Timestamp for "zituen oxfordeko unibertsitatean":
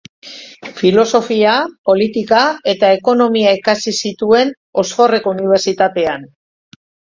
4.07-6.29